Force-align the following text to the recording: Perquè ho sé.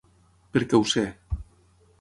Perquè 0.57 0.79
ho 0.79 0.89
sé. 0.95 1.05